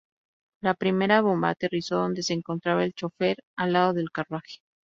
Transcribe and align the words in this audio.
La 0.63 0.73
primera 0.73 1.21
bomba 1.21 1.49
aterrizó 1.49 1.97
donde 1.97 2.23
se 2.23 2.33
encontraba 2.33 2.83
el 2.83 2.95
chofer, 2.95 3.43
al 3.55 3.73
lado 3.73 3.93
del 3.93 4.09
carruaje. 4.09 4.63